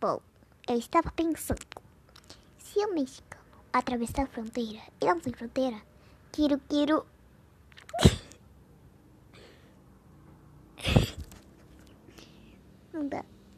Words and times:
Bom, 0.00 0.20
eu 0.68 0.78
estava 0.78 1.10
pensando, 1.10 1.66
se 2.56 2.78
o 2.78 2.94
mexicano 2.94 3.42
atravessar 3.72 4.22
a 4.22 4.26
fronteira 4.28 4.80
e 5.00 5.06
não 5.06 5.18
tem 5.18 5.32
fronteira, 5.32 5.82
quiro, 6.30 6.56
quero. 6.68 7.04
não 12.92 13.08
dá. 13.08 13.24